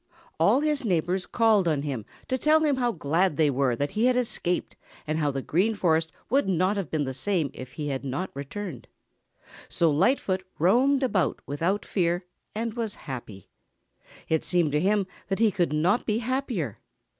All 0.39 0.61
his 0.61 0.83
neighbors 0.83 1.27
called 1.27 1.67
on 1.67 1.83
him 1.83 2.05
to 2.27 2.35
tell 2.35 2.61
him 2.65 2.77
how 2.77 2.91
glad 2.91 3.37
they 3.37 3.51
were 3.51 3.75
that 3.75 3.91
he 3.91 4.05
had 4.05 4.17
escaped 4.17 4.75
and 5.05 5.19
how 5.19 5.29
the 5.29 5.43
Green 5.43 5.75
Forest 5.75 6.11
would 6.27 6.49
not 6.49 6.75
have 6.75 6.89
been 6.89 7.03
the 7.03 7.13
same 7.13 7.51
if 7.53 7.73
he 7.73 7.89
had 7.89 8.03
not 8.03 8.31
returned. 8.33 8.87
So 9.69 9.91
Lightfoot 9.91 10.43
roamed 10.57 11.03
about 11.03 11.39
without 11.45 11.85
fear 11.85 12.25
and 12.55 12.73
was 12.73 12.95
happy. 13.05 13.47
It 14.27 14.43
seemed 14.43 14.71
to 14.71 14.79
him 14.79 15.05
that 15.27 15.37
he 15.37 15.51
could 15.51 15.71
not 15.71 16.07
be 16.07 16.17
happier. 16.17 16.79